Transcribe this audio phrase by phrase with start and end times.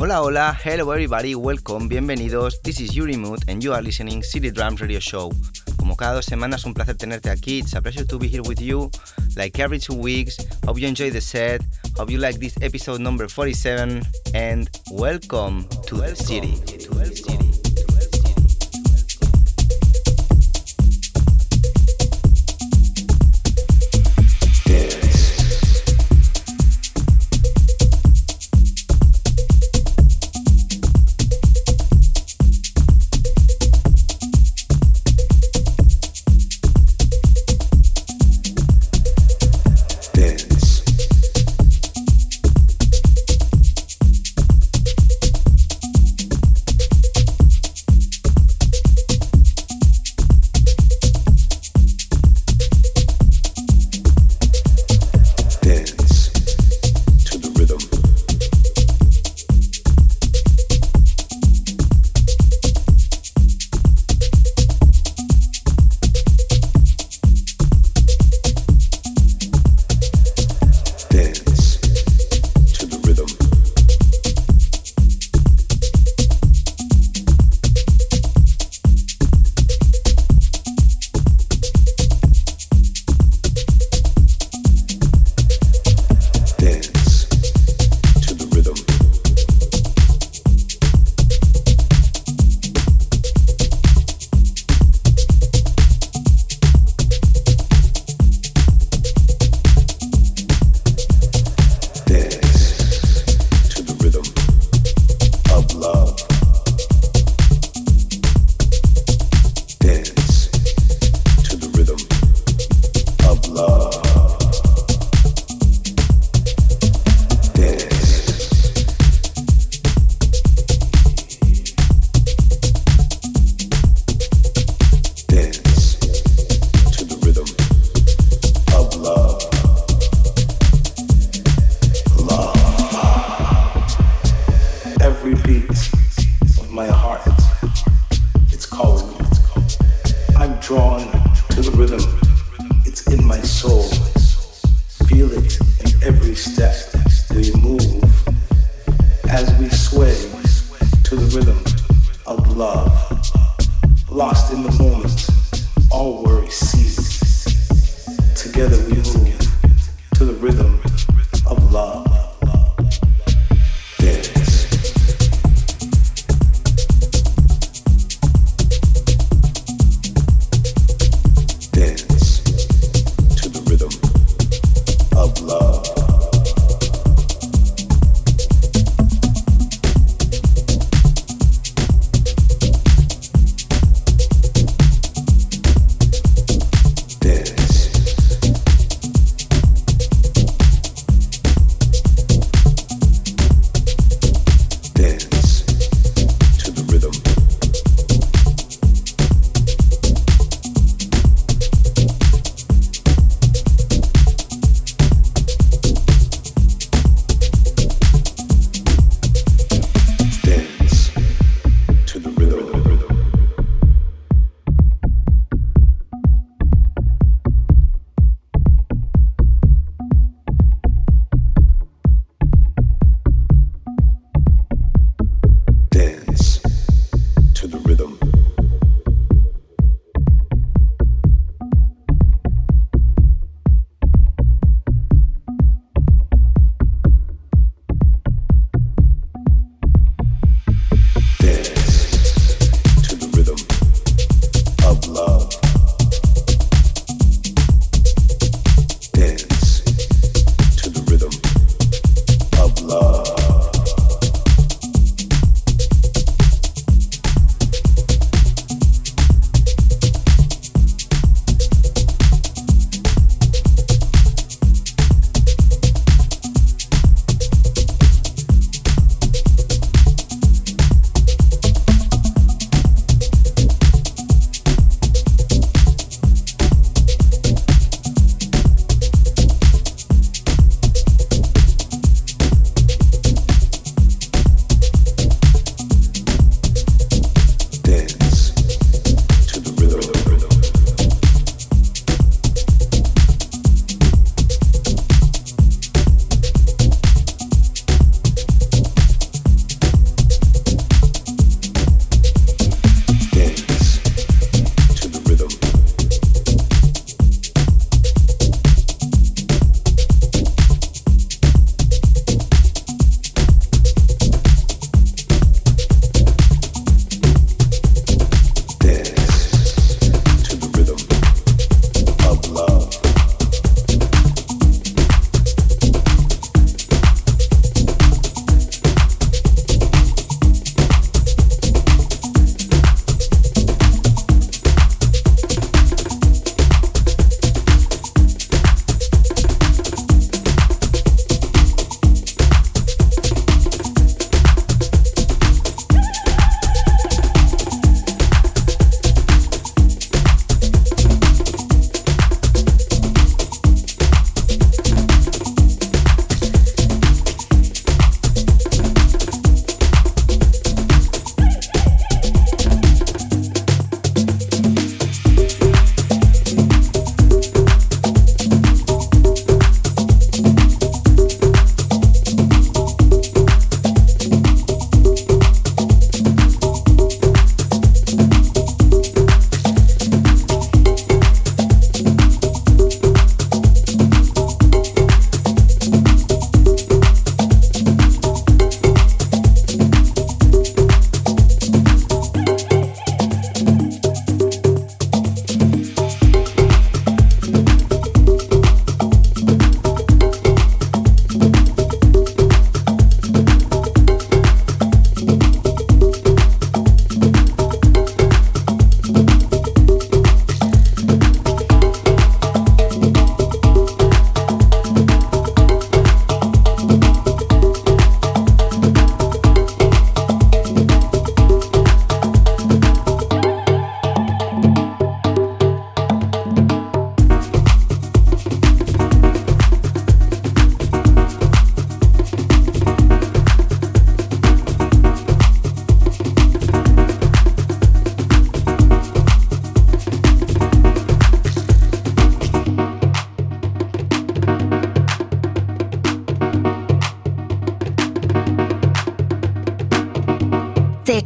[0.00, 2.62] Hola, hola, hello everybody, welcome, bienvenidos.
[2.62, 5.32] This is Uri Mood and you are listening City Drums Radio Show.
[5.76, 7.58] Como cada dos semanas, un placer tenerte aquí.
[7.58, 8.92] It's a pleasure to be here with you,
[9.36, 10.36] like every two weeks.
[10.64, 11.62] Hope you enjoy the set.
[11.96, 14.02] Hope you like this episode number 47.
[14.34, 16.54] And welcome to welcome the city.
[16.78, 17.47] To the city.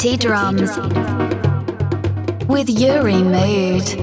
[0.02, 0.76] Drums
[2.48, 4.01] with Uri Mood.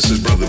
[0.00, 0.43] From who?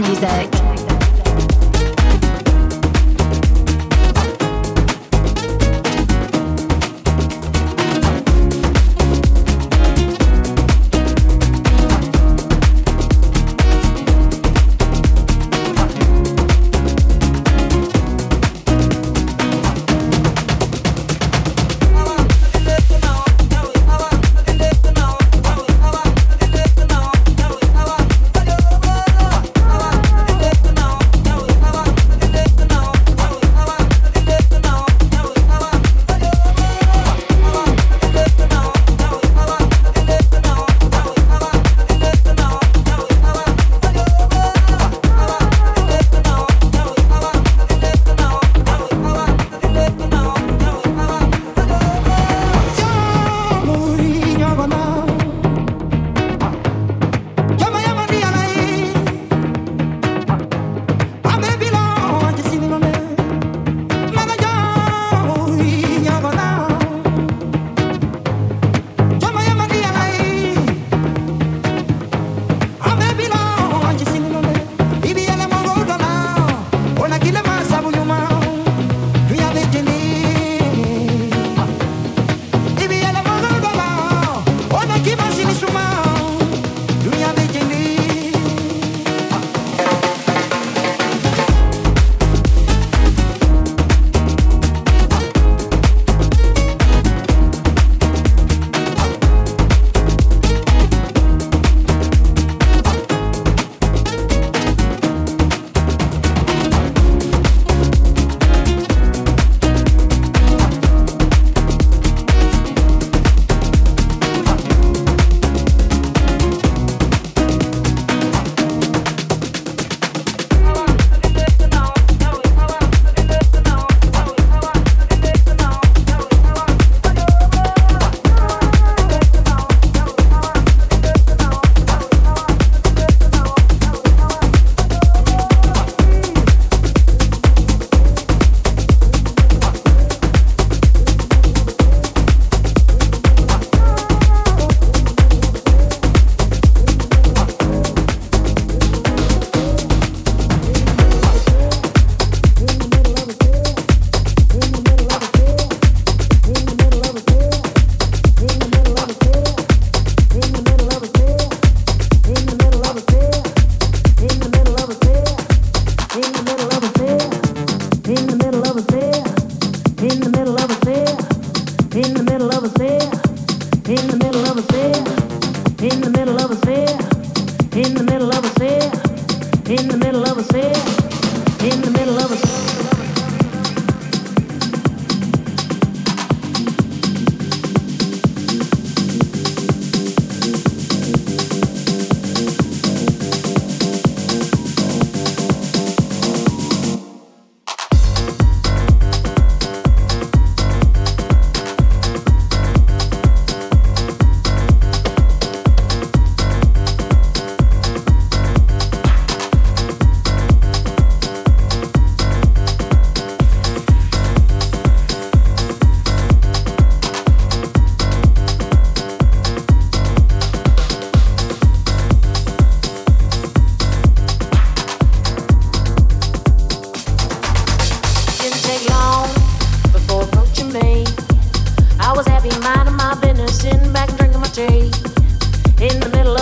[0.00, 0.89] music.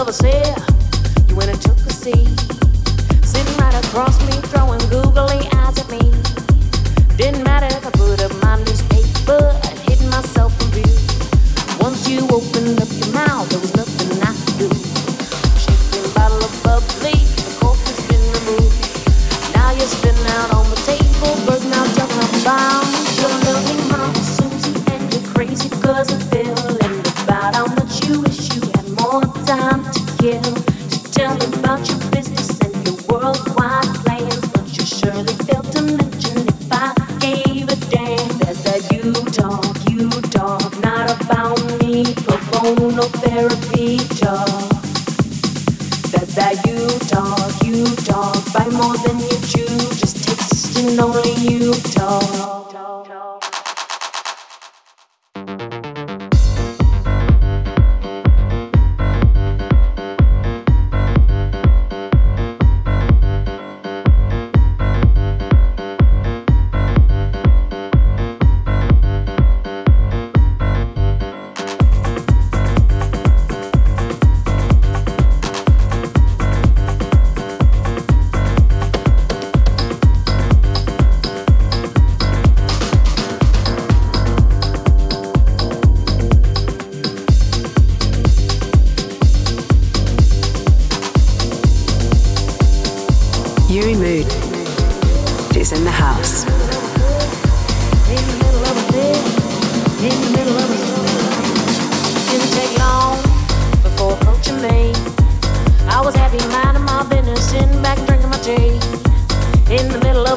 [0.09, 0.68] você.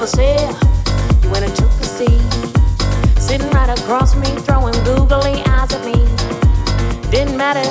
[0.01, 0.49] overseer.
[1.21, 2.21] You went and took a seat,
[3.21, 5.93] sitting right across me, throwing googly eyes at me.
[7.11, 7.61] Didn't matter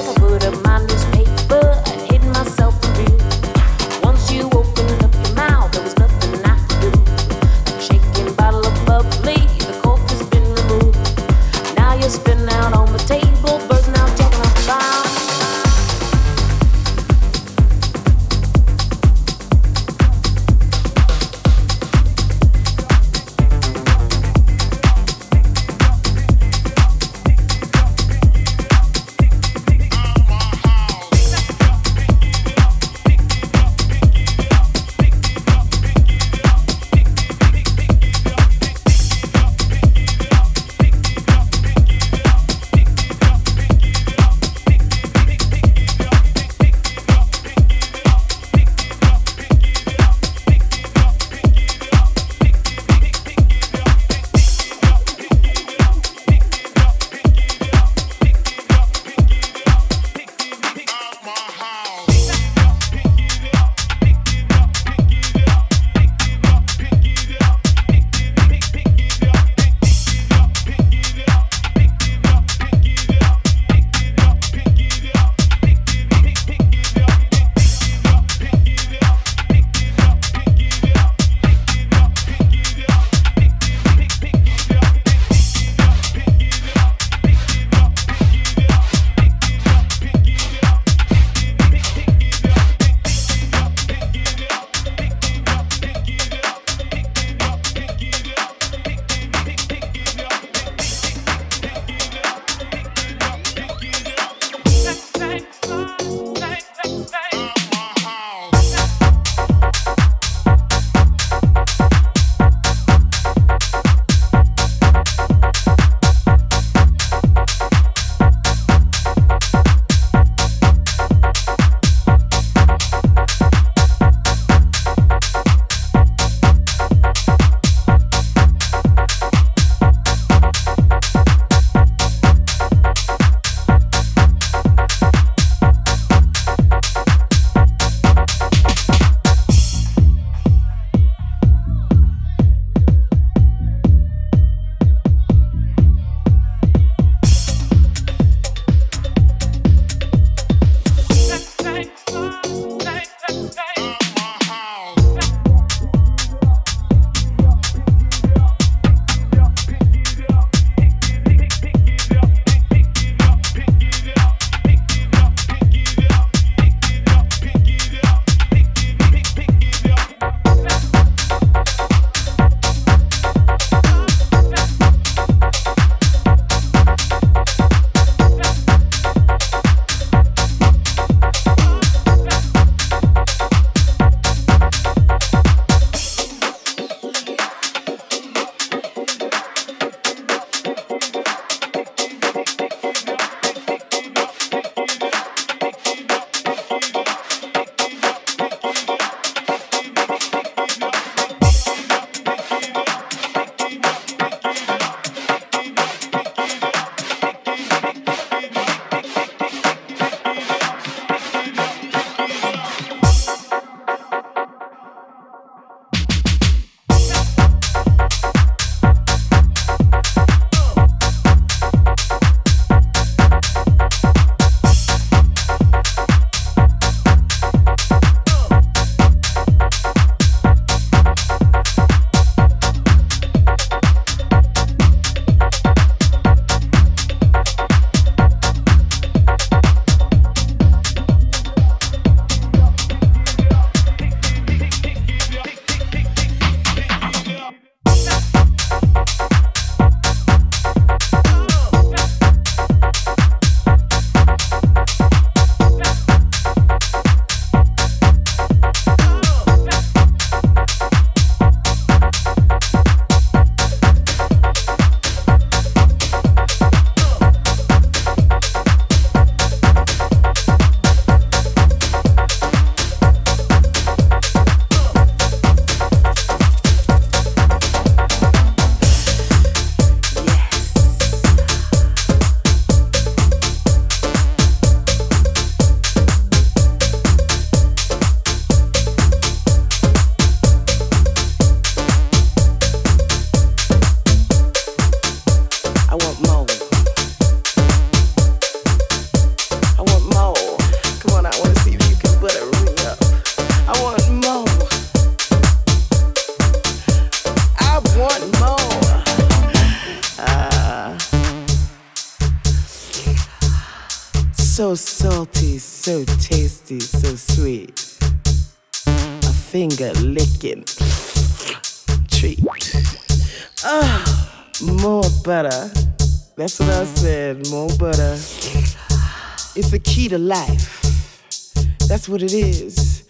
[332.11, 333.05] what it is.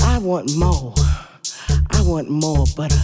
[0.00, 0.92] I want more.
[1.90, 3.00] I want more butter.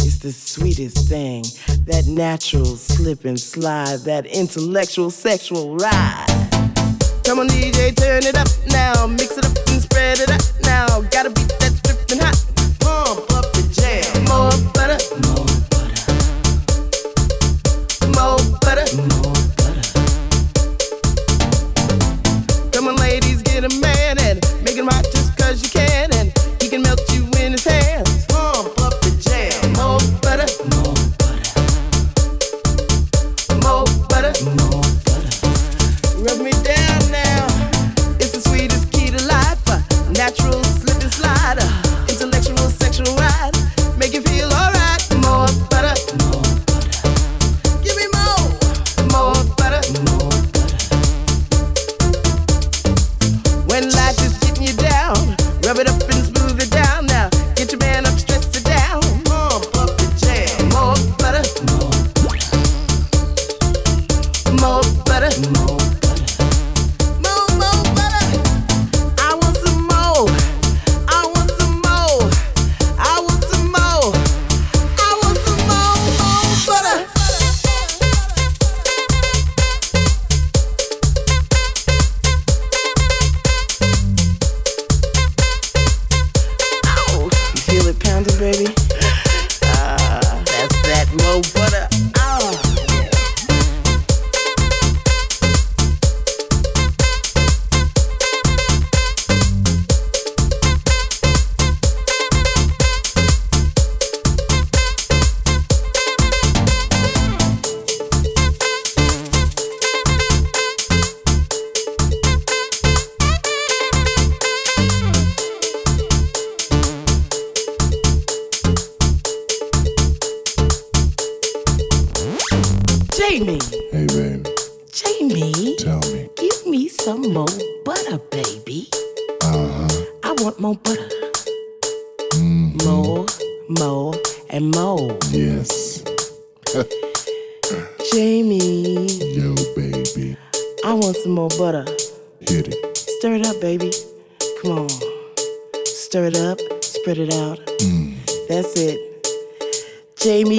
[0.00, 1.42] It's the sweetest thing.
[1.84, 6.26] That natural slip and slide, that intellectual sexual ride.
[7.24, 9.06] Come on, DJ, turn it up now.
[9.06, 11.02] Mix it up and spread it out now.
[11.10, 12.42] Gotta beat that dripping hot.
[12.80, 14.24] Pump up the jam.
[14.24, 14.96] More butter.
[15.28, 16.08] More butter.
[18.16, 18.86] More butter.
[18.96, 19.27] More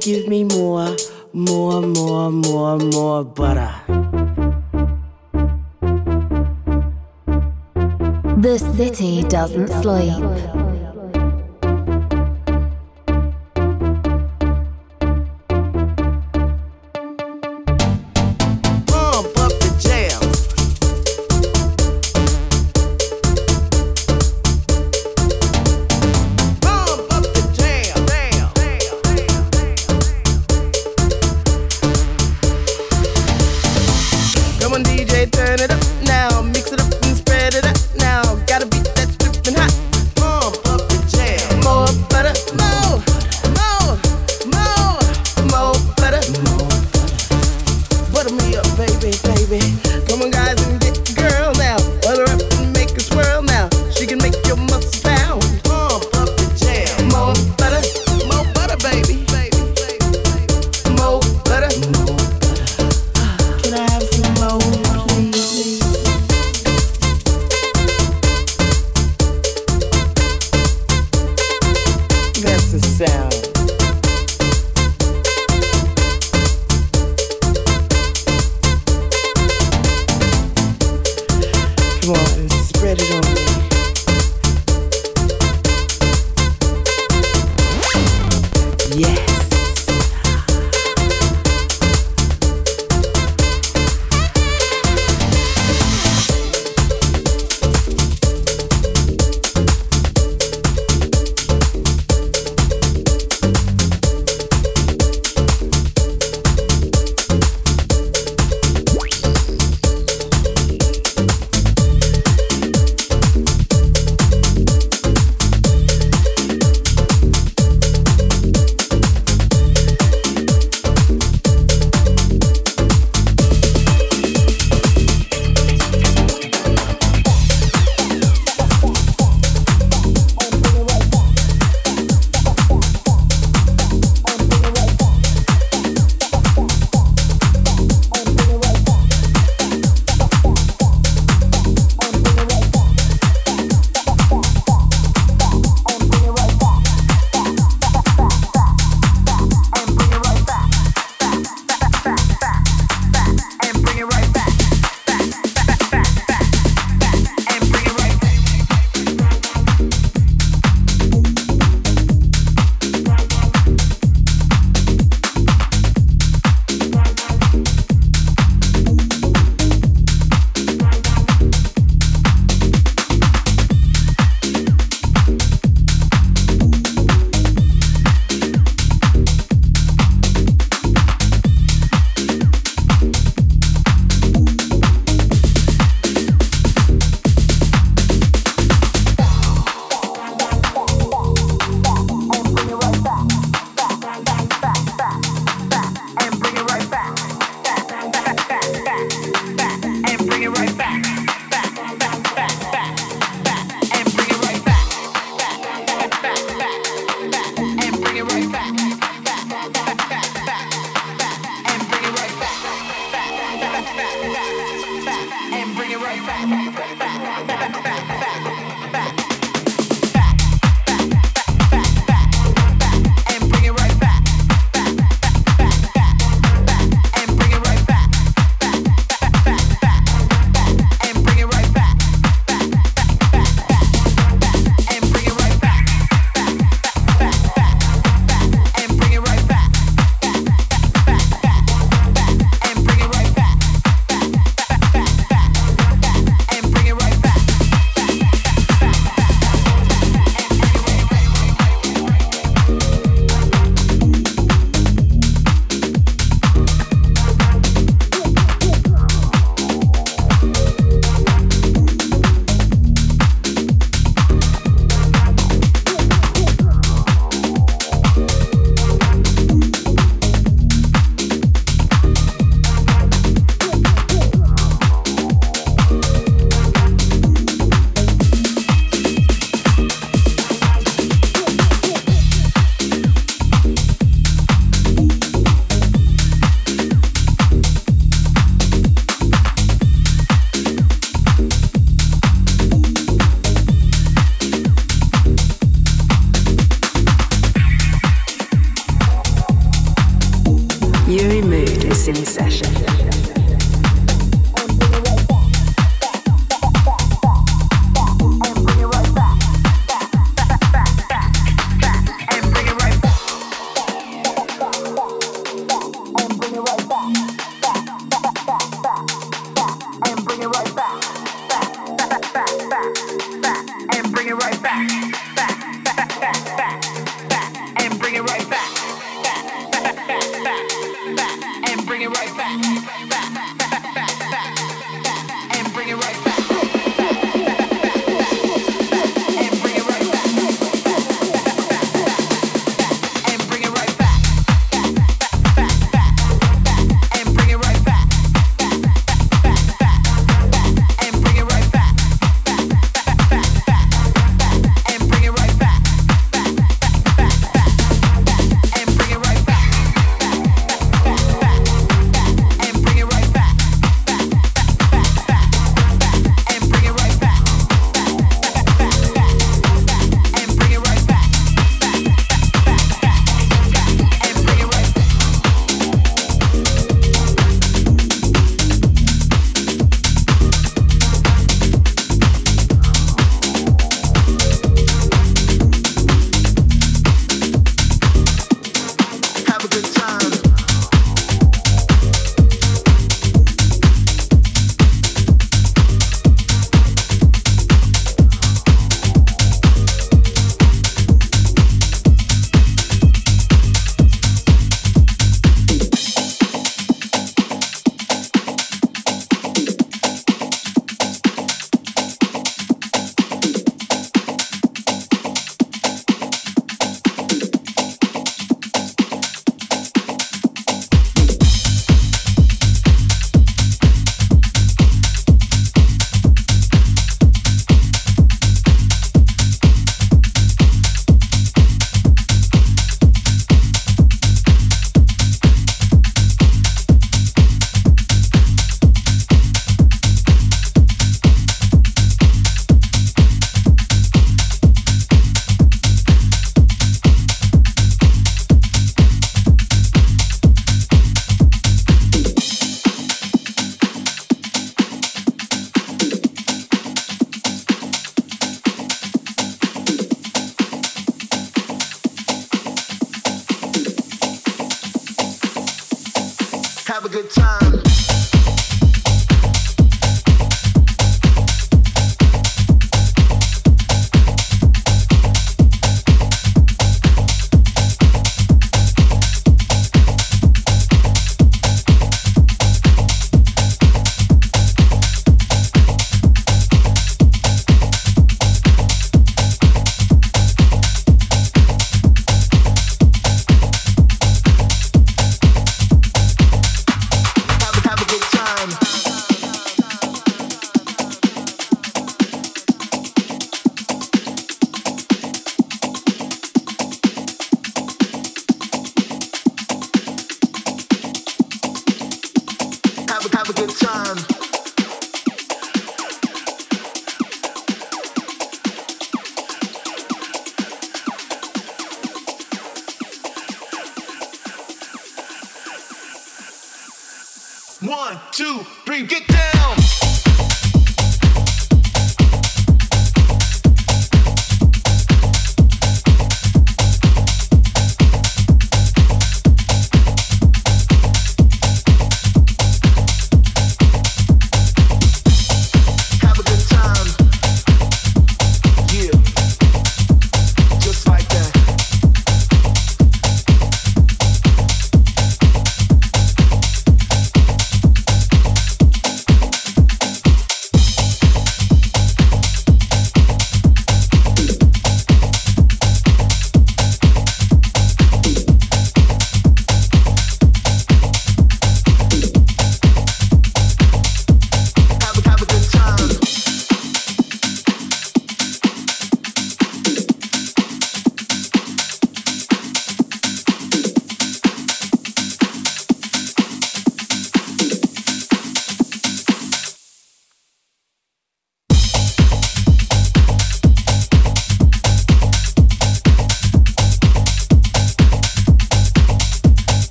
[0.00, 0.96] give me more,
[1.32, 3.74] more, more, more, more butter.
[8.40, 10.59] The city doesn't sleep.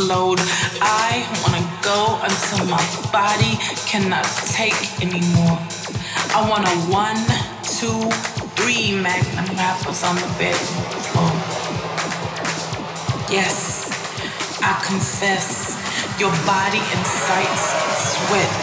[0.00, 2.80] I wanna go until my
[3.12, 5.60] body cannot take anymore.
[6.32, 7.20] I want a one,
[7.62, 8.00] two,
[8.56, 10.56] three magnum wrappers on the bed.
[11.20, 11.60] Oh,
[13.30, 13.92] Yes,
[14.62, 15.76] I confess,
[16.18, 17.64] your body incites
[18.16, 18.56] sweat.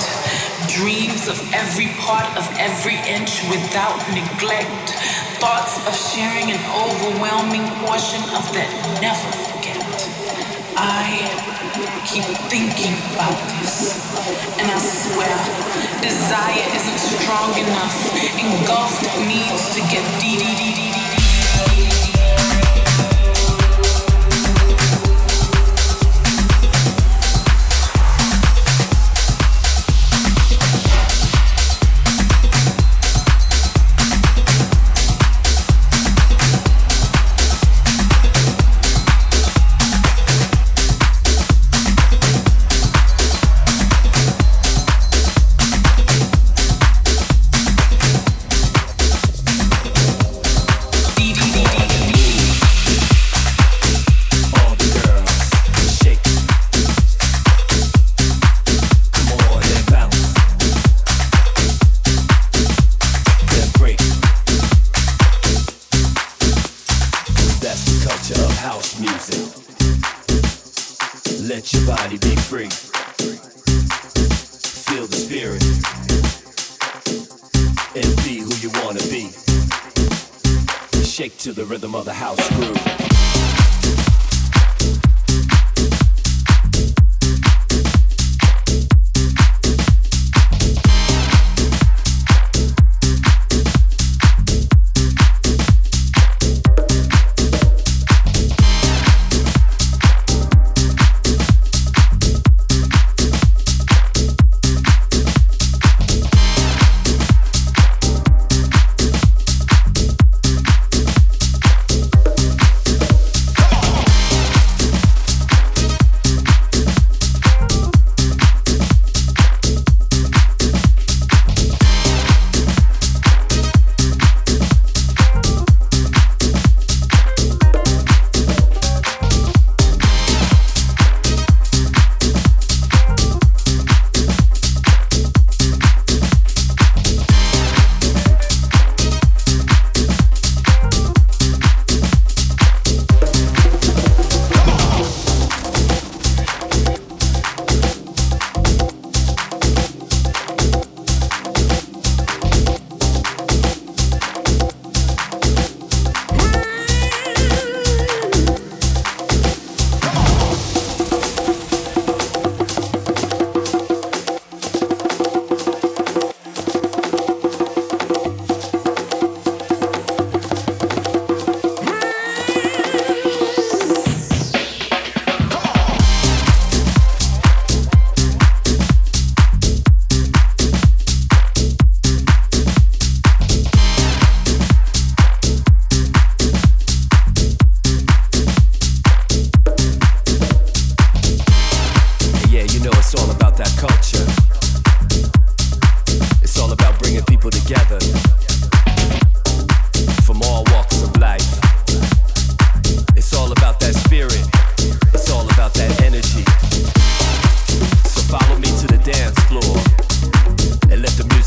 [0.73, 4.89] Dreams of every part of every inch without neglect.
[5.37, 8.71] Thoughts of sharing an overwhelming portion of that
[9.01, 9.56] never
[10.79, 11.09] I
[12.05, 12.23] keep
[12.53, 13.97] thinking about this,
[14.59, 15.37] and I swear,
[16.01, 17.97] desire isn't strong enough.
[18.37, 20.86] Engulfed needs to get deep.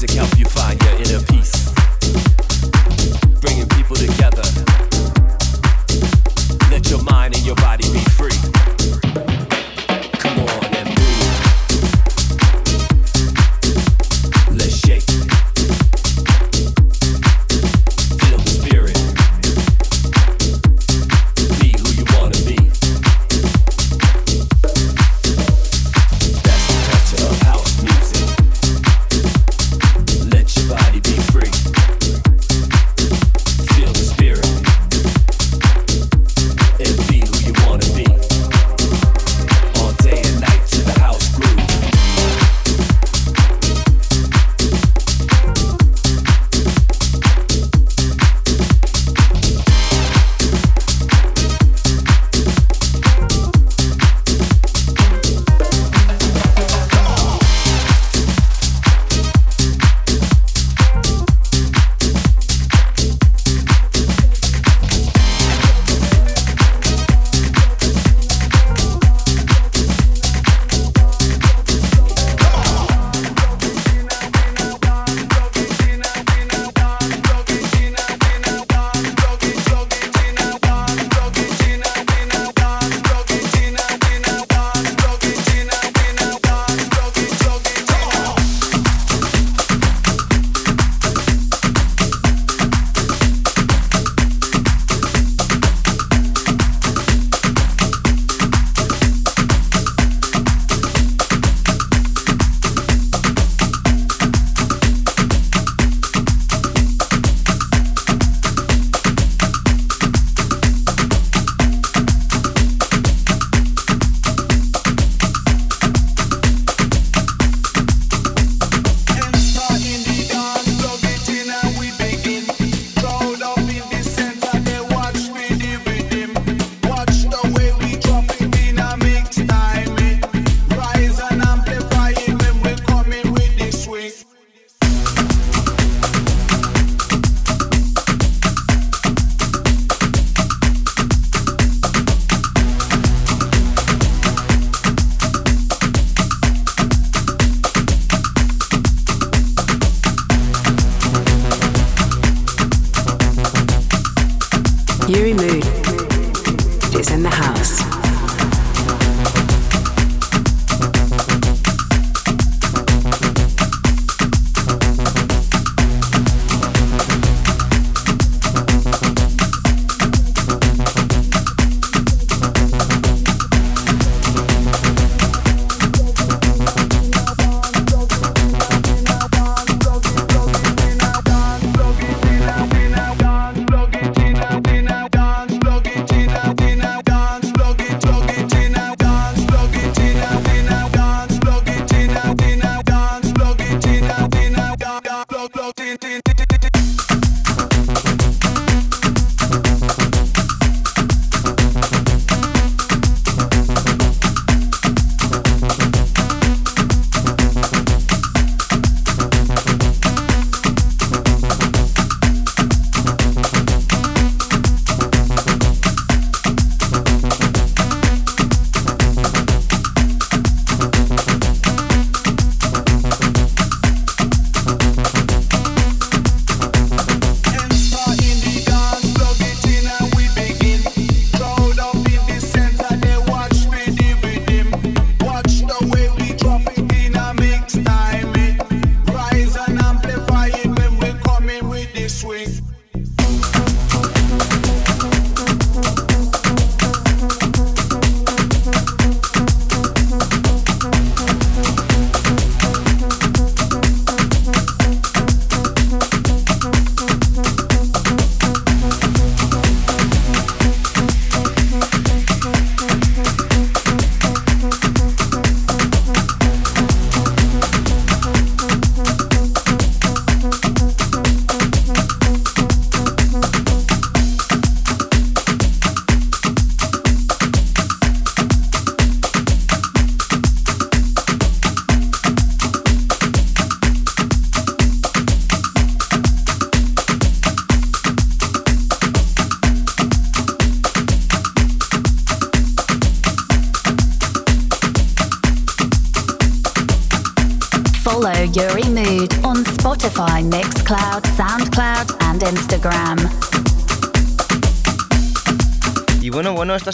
[0.00, 0.79] music help you find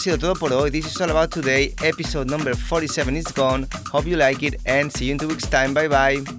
[0.07, 0.71] sido todo por hoy.
[0.71, 1.75] This is all about today.
[1.83, 3.67] Episode number 47 is gone.
[3.91, 5.75] Hope you like it and see you in two weeks' time.
[5.75, 6.36] Bye bye.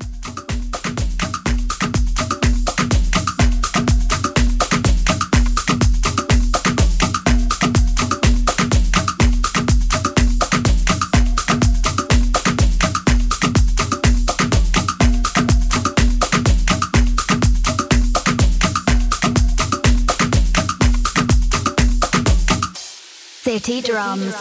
[23.88, 24.36] Drums.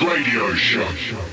[0.00, 1.23] Radio Show.